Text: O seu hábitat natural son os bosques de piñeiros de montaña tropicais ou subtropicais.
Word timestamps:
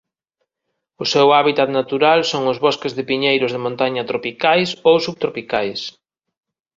O 1.03 1.05
seu 1.13 1.27
hábitat 1.37 1.69
natural 1.79 2.19
son 2.31 2.43
os 2.51 2.57
bosques 2.65 2.93
de 2.97 3.03
piñeiros 3.09 3.51
de 3.55 3.63
montaña 3.65 4.07
tropicais 4.11 4.69
ou 4.87 4.95
subtropicais. 5.05 5.79